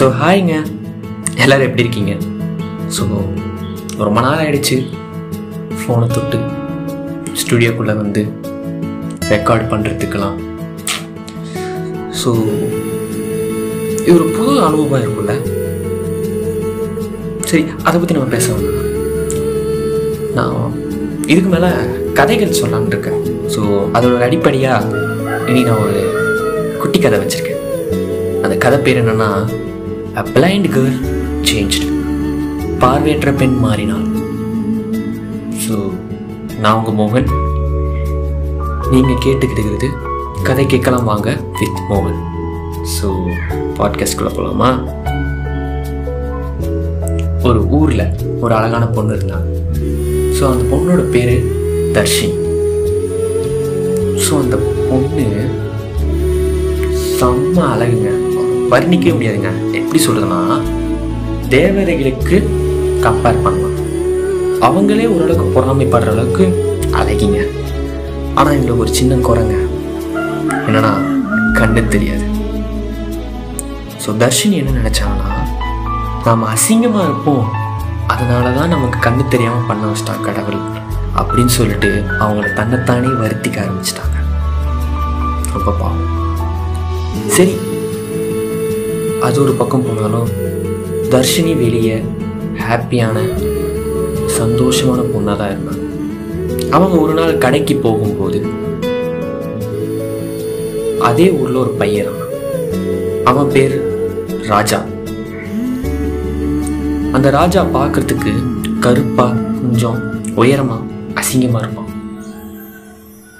[0.00, 0.54] So ஹாய்ங்க
[1.42, 2.12] எல்லோரும் எப்படி இருக்கீங்க?
[2.96, 3.02] ஸோ
[4.06, 4.76] ரொம்ப நாள் ஆகிடுச்சு
[5.80, 6.38] ஃபோனை தொட்டு
[7.40, 8.22] ஸ்டுடியோக்குள்ளே வந்து
[9.32, 10.38] ரெக்கார்ட் பண்ணுறதுக்கெல்லாம்
[12.20, 12.30] ஸோ
[14.06, 15.36] இது ஒரு புது அனுபவம் இருக்கும்ல?
[17.50, 18.56] சரி அதை பற்றி நம்ம பேச
[20.38, 20.58] நான்
[21.32, 21.72] இதுக்கு மேலே
[22.20, 23.22] கதைகள் சொல்லலான் இருக்கேன்.
[23.54, 23.62] ஸோ
[23.96, 25.06] அதோட அடிப்படையாக
[25.50, 26.02] இனி நான் ஒரு
[26.82, 27.64] குட்டி கதை வச்சுருக்கேன்.
[28.44, 29.32] அந்த கதை பேர் என்னென்னா
[30.18, 30.96] அ பிளைண்ட் கேர்ள்
[31.48, 31.84] சேஞ்ச்டு
[32.78, 34.06] பார்வையற்ற பெண் மாறினாள்.
[35.64, 35.74] ஸோ
[36.62, 37.28] நான் உங்கள் மோகன்.
[38.92, 39.88] நீங்கள் கேட்டுக்கிட்டுக்கிறது
[40.42, 42.20] கதை கேட்கலாம் வாங்க வித் மோகன்.
[42.94, 43.08] ஸோ
[43.78, 44.70] பாட்காஸ்ட்குள்ளே போகலாமா
[47.42, 48.06] ஒரு ஊரில்
[48.40, 49.48] ஒரு அழகான பொண்ணு இருந்தாங்க
[50.36, 51.34] ஸோ அந்த பொண்ணோட பேர்
[51.96, 52.36] தர்ஷினி.
[54.26, 54.58] ஸோ அந்த
[54.90, 55.26] பொண்ணு
[57.18, 58.10] செம்ம அழகுங்க.
[58.72, 59.50] வர்ணிக்கவே முடியாதுங்க.
[59.90, 60.40] எப்படி சொல்றதுன்னா
[61.52, 62.36] தேவதைகளுக்கு
[63.04, 63.78] கம்பேர் பண்ணலாம்.
[64.66, 66.44] அவங்களே ஓரளவுக்கு பொறாமைப்படுற அளவுக்கு
[66.98, 67.38] அழகிங்க.
[68.38, 69.56] ஆனால் எங்களுக்கு ஒரு சின்ன குறைங்க
[70.66, 70.92] என்னன்னா
[71.56, 72.26] கண்ணு தெரியாது.
[74.04, 75.32] ஸோ தர்ஷினி என்ன நினச்சாங்கன்னா
[76.26, 77.48] நாம் அசிங்கமாக இருப்போம்.
[78.14, 80.60] அதனால தான் நமக்கு கண்ணு தெரியாமல் பண்ண வச்சிட்டான் கடவுள்.
[81.22, 81.90] அப்படின்னு சொல்லிட்டு
[82.22, 84.16] அவங்கள தன்னைத்தானே வருத்திக்க ஆரம்பிச்சிட்டாங்க.
[85.56, 86.06] ரொம்ப பாவம்.
[87.38, 87.56] சரி
[89.22, 90.28] அது ஒரு பக்கம் போனாலும்
[91.10, 92.04] தர்ஷினி வெளியே
[92.58, 93.18] ஹாப்பியான
[94.38, 95.86] சந்தோஷமான பொண்ணாக தான் இருந்தாங்க
[96.70, 98.46] அவங்க ஒரு நாள் கடைக்கு போகும்போது
[101.00, 102.26] அதே ஊரில் ஒரு பையன் இருந்தான்.
[103.24, 103.74] அவன் பேர்
[104.46, 104.84] ராஜா.
[107.12, 108.32] அந்த ராஜா பார்க்கறதுக்கு
[108.80, 109.26] கருப்பா
[109.60, 109.98] கொஞ்சம்
[110.36, 110.78] உயரமா
[111.14, 111.86] அசிங்கமா இருப்பான்.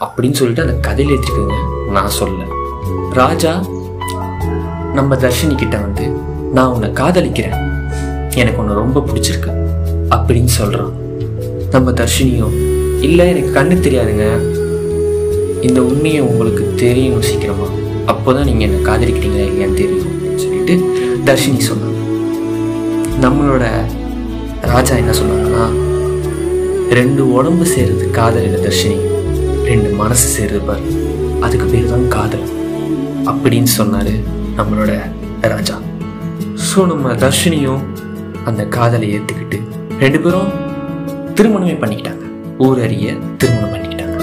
[0.00, 1.56] அப்படின்னு சொல்லிட்டு அந்த கதையில் எடுத்துக்கோங்க
[1.90, 2.44] நான் சொல்ல
[3.10, 3.52] ராஜா
[4.94, 6.06] நம்ம தர்ஷினி கிட்ட வந்து
[6.52, 7.80] நான் உன்னை காதலிக்கிறேன்.
[8.34, 9.68] எனக்கு உன்னை ரொம்ப பிடிச்சிருக்கு.
[10.10, 10.92] அப்படின்னு சொல்கிறான்
[11.70, 12.52] நம்ம தர்ஷினியும்
[13.00, 14.24] இல்லை எனக்கு கண்ணு தெரியாதுங்க.
[15.62, 17.66] இந்த உண்மையை உங்களுக்கு தெரியணும் சீக்கிரமா
[18.06, 20.06] அப்போதான் நீங்கள் என்னை காதலிக்கிறீங்களா இல்லையான்னு தெரியும்.
[20.06, 20.92] அப்படின்னு சொல்லிட்டு
[21.24, 21.92] தர்ஷினி சொன்னாங்க
[23.20, 23.66] நம்மளோட
[24.60, 25.64] ராஜா என்ன சொன்னாங்கன்னா
[26.90, 28.96] ரெண்டு உடம்பு சேருது காதல் இல்லை தர்ஷினி.
[29.64, 30.80] ரெண்டு மனசு சேருது பாரு.
[31.40, 32.48] அதுக்கு பேர் தான் காதல்.
[33.24, 34.92] அப்படின்னு சொன்னார் நம்மளோட
[35.52, 35.76] ராஜா.
[36.66, 37.82] ஸோ நம்ம தர்ஷினியும்
[38.48, 39.58] அந்த காதலை ஏற்றுக்கிட்டு
[40.02, 40.50] ரெண்டு பேரும்
[41.36, 42.24] திருமணமே பண்ணிக்கிட்டாங்க.
[42.64, 44.18] ஊர் அறிய திருமணம் பண்ணிக்கிட்டாங்க.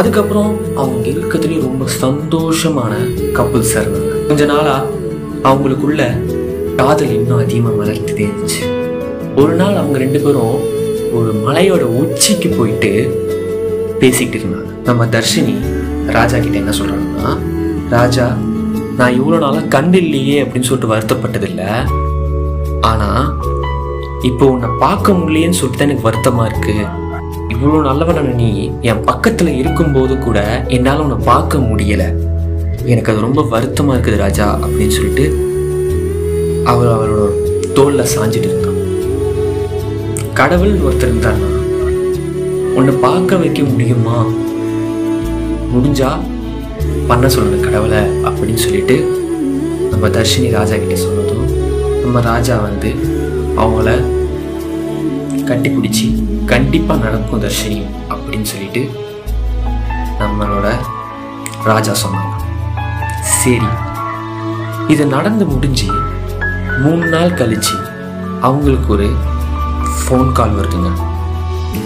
[0.00, 2.92] அதுக்கப்புறம் அவங்க இருக்கிறதுலேயே ரொம்ப சந்தோஷமான
[3.38, 4.76] கப்புள்ஸாக இருந்தாங்க கொஞ்ச நாளா
[5.50, 6.02] அவங்களுக்குள்ள
[6.80, 8.62] காதல் இன்னும் அதிகமாக வளர்த்துட்டே இருந்துச்சு.
[9.42, 10.56] ஒரு நாள் அவங்க ரெண்டு பேரும்
[11.18, 12.90] ஒரு மலையோட உச்சிக்கு போயிட்டு
[14.00, 14.72] பேசிக்கிட்டு இருந்தாங்க.
[14.88, 15.54] நம்ம தர்ஷினி
[16.16, 17.30] ராஜா கிட்ட என்ன சொல்கிறாங்கன்னா
[17.96, 18.26] ராஜா
[18.98, 21.70] நான் இவ்வளோ நாளாக கண்டு இல்லையே அப்படின்னு சொல்லிட்டு வருத்தப்பட்டதில்லை.
[22.90, 23.24] ஆனால்
[24.28, 26.84] இப்போ உன்னை பார்க்க முடியலையேன்னு சொல்லிட்டு எனக்கு வருத்தமாக இருக்குது
[27.54, 28.50] இவ்வளோ நல்லவன நீ
[28.90, 30.38] என் பக்கத்தில் இருக்கும்போது கூட
[30.76, 32.08] என்னால் உன்னை பார்க்க முடியலை.
[32.92, 35.26] எனக்கு அது ரொம்ப வருத்தமாக இருக்குது ராஜா அப்படின்னு சொல்லிட்டு
[36.70, 37.24] அவர் அவரோட
[37.76, 38.80] தோளில் சாஞ்சிட்டு இருந்தான்
[40.40, 41.50] கடவுள் ஒருத்தர் இருந்தார்னா
[42.78, 44.16] உன்னை பார்க்க வைக்க முடியுமா?
[45.72, 46.08] முடிஞ்சா
[47.08, 48.96] பண்ண சொல்லணும் கடவுளை அப்படின்னு சொல்லிட்டு
[49.90, 51.46] நம்ம தர்ஷினி ராஜா கிட்ட சொன்னதும்
[52.02, 52.90] நம்ம ராஜா வந்து
[53.62, 53.88] அவங்கள
[55.48, 56.06] கட்டி பிடிச்சி
[56.52, 57.78] கண்டிப்பாக நடக்கும் தர்ஷினி
[58.14, 58.82] அப்படின்னு சொல்லிட்டு
[60.20, 60.66] நம்மளோட
[61.70, 62.32] ராஜா சொன்னாங்க.
[63.38, 63.70] சரி
[64.92, 65.88] இது நடந்து முடிஞ்சு
[66.82, 67.76] மூணு நாள் கழிச்சு
[68.40, 69.08] அவங்களுக்கு ஒரு
[69.98, 70.90] ஃபோன் கால் வருதுங்க.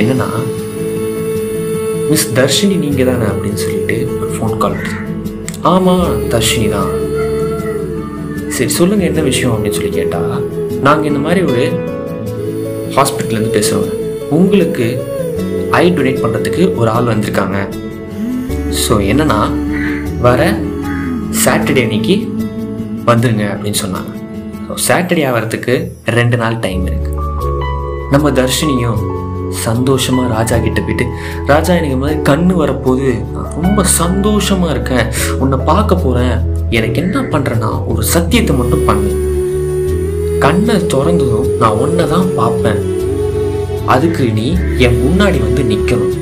[0.00, 0.28] என்னன்னா
[2.10, 4.78] மிஸ் தர்ஷினி நீங்கள் தானே அப்படின்னு சொல்லிட்டு ஒரு ஃபோன் கால்
[5.72, 6.92] ஆமாம் தர்ஷினி தான்.
[8.56, 10.34] சரி சொல்லுங்கள் என்ன விஷயம் அப்படின்னு சொல்லி கேட்டால்
[10.86, 11.64] நாங்கள் இந்த மாதிரி ஒரு
[12.96, 13.90] ஹாஸ்பிட்டல்லேருந்து பேசுகிறோம்
[14.38, 14.86] உங்களுக்கு
[15.80, 17.58] ஐ டொனேட் பண்ணுறதுக்கு ஒரு ஆள் வந்திருக்காங்க.
[18.84, 19.40] ஸோ என்னன்னா
[20.26, 20.40] வர
[21.44, 22.16] சாட்டர்டே அன்னைக்கு
[23.10, 24.10] வந்துருங்க அப்படின்னு சொன்னாங்க.
[24.66, 25.74] ஸோ சாட்டர்டே ஆகிறதுக்கு
[26.18, 27.16] ரெண்டு நாள் டைம் இருக்குது
[28.12, 29.00] நம்ம தர்ஷினியும்
[29.66, 31.06] சந்தோஷமாக ராஜா கிட்ட போயிட்டு
[31.50, 33.08] ராஜா எனக்கு மாதிரி கண்ணு வரப்போது.
[33.32, 35.06] நான் ரொம்ப சந்தோஷமாக இருக்கேன்.
[35.42, 36.38] உன்னை பார்க்க போகிறேன்
[36.78, 39.12] எனக்கு என்ன பண்ணுறேன்னா ஒரு சத்தியத்தை மட்டும் பண்ணு.
[40.44, 42.80] கண்ணை திறந்ததும் நான் ஒன்றை தான் பார்ப்பேன்.
[43.94, 44.46] அதுக்கு நீ
[44.86, 46.16] என் முன்னாடி வந்து நிற்கணும்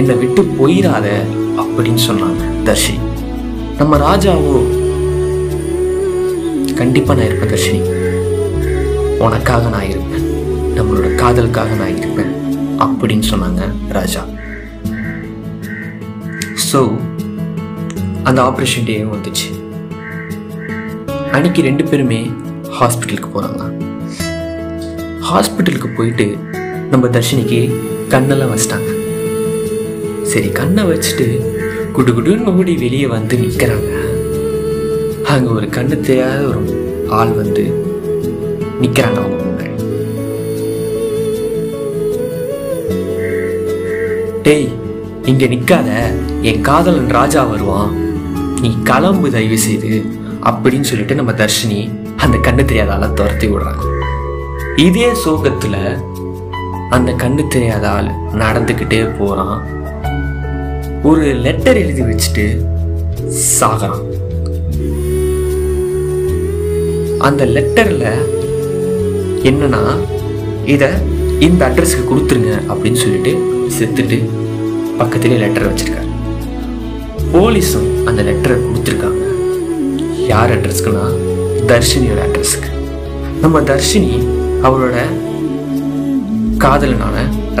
[0.00, 1.06] என்னை விட்டு போயிடாத
[1.62, 3.00] அப்படின்னு சொன்னாங்க தர்ஷினி
[3.78, 4.56] நம்ம ராஜாவோ?
[6.80, 7.80] கண்டிப்பாக நான் இருப்பேன் தர்ஷினி
[9.26, 10.26] உனக்காக நான் இருப்பேன்.
[10.76, 12.32] நம்மளோட காதலுக்காக நான் இருப்பேன்.
[12.84, 13.62] அப்படின்னு சொன்னாங்க
[13.96, 14.22] ராஜா.
[16.68, 16.80] ஸோ
[18.28, 19.48] அந்த ஆப்ரேஷன் டேவும் வந்துச்சு.
[21.36, 22.20] அன்னைக்கு ரெண்டு பேருமே
[22.78, 23.64] ஹாஸ்பிட்டலுக்கு போகிறாங்க
[25.30, 26.26] ஹாஸ்பிட்டலுக்கு போயிட்டு
[26.92, 27.60] நம்ம தர்ஷினிக்கு
[28.14, 28.90] கண்ணெல்லாம் வச்சிட்டாங்க.
[30.32, 31.26] சரி கண்ணை வச்சுட்டு
[31.96, 33.92] குடு குடுன்னு ஓடி வெளியே வந்து நிற்கிறாங்க
[35.34, 36.60] அங்கே ஒரு கண்ணு தெரியாத ஒரு
[37.18, 37.64] ஆள் வந்து
[38.82, 39.20] நிற்கிறாங்க
[44.46, 44.68] டேய்
[45.24, 45.88] இங்க நிக்காத.
[46.42, 47.94] என் காதலன் ராஜா வருவான்.
[48.60, 50.04] நீ கிளம்பு தயவு செய்து.
[50.42, 53.84] அப்படின்னு சொல்லிட்டு நம்ம தர்ஷினி அந்த கண்ணு தெரியாத ஆளை துரத்தி விடுறாங்க
[54.76, 56.00] இதே சோகத்துல
[56.90, 59.66] அந்த கண்ணு தெரியாத ஆள் நடந்துக்கிட்டே போறான்.
[61.02, 62.64] ஒரு லெட்டர் எழுதி வச்சுட்டு
[63.60, 64.02] சாகிறான்.
[67.18, 68.14] அந்த லெட்டர்ல
[69.42, 69.96] என்னன்னா
[70.64, 71.00] இத
[71.44, 73.32] இந்த அட்ரஸ்க்கு கொடுத்துருங்க அப்படின்னு சொல்லிட்டு
[73.76, 74.18] செத்துட்டு
[75.00, 76.10] பக்கத்துலேயே லெட்டர் வச்சிருக்காரு.
[77.32, 79.22] போலீஸும் அந்த லெட்டரை கொடுத்துருக்காங்க.
[80.32, 81.04] யார் அட்ரஸ்க்குன்னா
[81.70, 82.70] தர்ஷினியோட அட்ரஸ்க்கு
[83.42, 84.12] நம்ம தர்ஷினி
[84.66, 84.96] அவரோட
[86.64, 87.16] காதலனான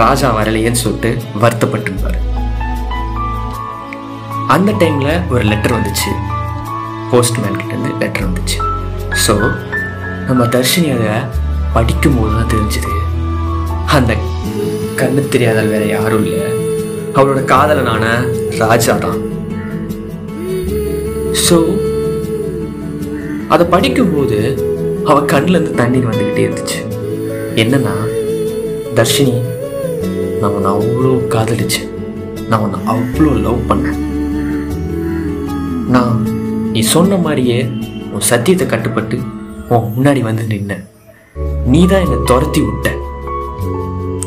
[0.00, 1.10] ராஜா வரலையேன்னு சொல்லிட்டு
[1.42, 2.18] வருத்தப்பட்டிருந்தார்
[4.54, 6.10] அந்த டைம்ல ஒரு லெட்டர் வந்துச்சு.
[7.10, 8.58] போஸ்ட்மேன் கிட்டேருந்து லெட்டர் வந்துச்சு.
[9.24, 9.34] ஸோ
[10.28, 11.12] நம்ம தர்ஷினி அதை
[11.76, 12.92] படிக்கும்போது தான் தெரிஞ்சுது.
[13.96, 14.12] அந்த
[15.00, 16.48] கண்ணு தெரியாதால் வேற யாரும் இல்லை.
[17.16, 18.04] அவளோட காதலனான
[18.62, 19.20] ராஜா தான்.
[21.44, 21.56] ஸோ
[23.54, 24.38] அதை படிக்கும்போது
[25.10, 26.80] அவ கண்ணுல இருந்து தண்ணீர் வந்துக்கிட்டே இருந்துச்சு.
[27.62, 27.94] என்னன்னா
[28.98, 29.36] தர்ஷினி
[30.40, 31.90] நான் உன்னை அவ்வளோ காதலிச்சேன்
[32.50, 33.98] நான் உன்னை அவ்வளோ லவ் பண்ணேன்.
[35.94, 36.18] நான்
[36.74, 37.58] நீ சொன்ன மாதிரியே
[38.12, 39.18] உன் சத்தியத்தை கட்டுப்பட்டு
[39.72, 40.80] உன் முன்னாடி வந்து நின்ன
[41.72, 42.88] நீ தான் என்னை துரத்தி விட்ட.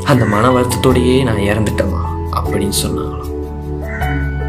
[0.04, 2.02] அந்த மன வருத்தத்தோடையே நான் இறந்துட்டேமா
[2.40, 3.18] அப்படின்னு சொன்னாங்களாம்.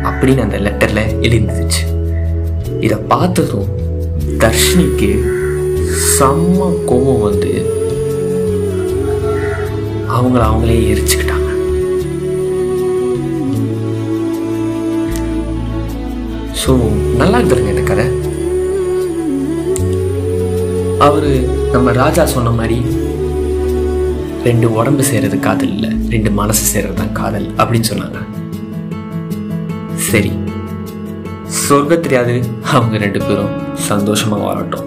[0.02, 1.82] அப்படின்னு அந்த லெட்டர்ல எழுந்துச்சு.
[2.80, 3.68] இதை பார்த்ததும்
[4.38, 5.10] தர்ஷினிக்கு
[6.18, 7.52] செம்ம கோபம் வந்து
[10.08, 11.50] அவங்கள அவங்களே எரிச்சுக்கிட்டாங்க.
[16.66, 16.78] ஸோ
[17.16, 18.06] நல்லா இருக்குதுங்க இந்த கதை.
[20.98, 22.86] அவரு நம்ம ராஜா சொன்ன மாதிரி
[24.44, 28.18] ரெண்டு உடம்பு சேர்றது காதல் இல்லை ரெண்டு மனசு சேர்றது தான் காதல் அப்படின்னு சொன்னாங்க.
[30.10, 30.32] சரி.
[31.48, 34.86] சொர்க்கம் தெரியாது அவங்க ரெண்டு பேரும் சந்தோஷமாக வாழட்டும்.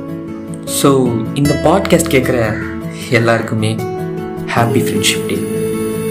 [0.82, 0.90] ஸோ
[1.34, 2.38] இந்த பாட்காஸ்ட் கேட்குற
[3.10, 3.72] எல்லாருக்குமே
[4.56, 5.38] ஹாப்பி ஃப்ரெண்ட்ஷிப் டே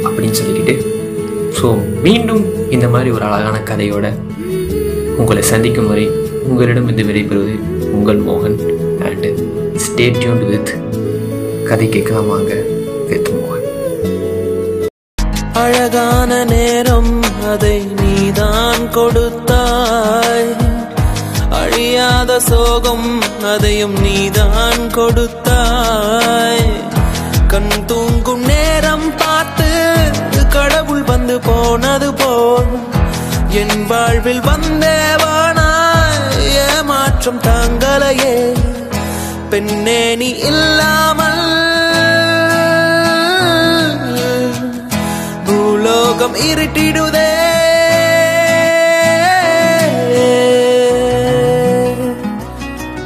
[0.05, 0.75] அப்படின்னு சொல்லிக்கிட்டு
[1.59, 1.67] ஸோ
[2.03, 4.07] மீண்டும் இந்த மாதிரி ஒரு அழகான கதையோட
[5.17, 6.07] உங்களை சந்திக்கும் வரை
[6.49, 7.55] உங்களிடம் இருந்து விடைபெறுவது
[7.91, 8.59] உங்கள் மோகன்
[9.09, 9.31] அண்டு
[9.77, 10.73] ஸ்டே டியூன்ட் வித்
[11.65, 12.74] கதை கேட்கலாமாங்க
[15.95, 17.11] அழகான நேரம்
[17.51, 20.49] அதை நீதான் கொடுத்தாய்.
[21.59, 23.07] அழியாத சோகம்
[23.53, 26.65] அதையும் நீதான் கொடுத்தாய்.
[27.47, 29.69] கண் தூங்கும் நேரம் பார்த்து
[30.49, 32.75] கடவுள் வந்து போனது போல்.
[33.63, 38.37] என் வாழ்வில் வந்தேவானாய் ஏமாற்றம் தாங்களையே
[39.51, 41.43] பெண்ணே நீ இல்லாமல்
[46.25, 47.34] உலகம் இருட்டிடுதே.